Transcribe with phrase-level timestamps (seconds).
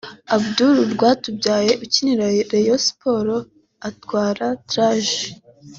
[0.35, 3.47] Abdoul Rwatubyaye ukinira Rayons Sport
[3.89, 5.19] atwara Touareg